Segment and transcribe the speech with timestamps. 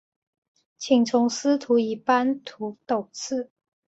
[0.79, 3.51] 请从司徒以班徙次。